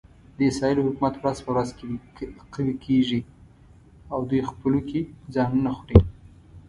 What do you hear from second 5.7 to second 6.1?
خوري.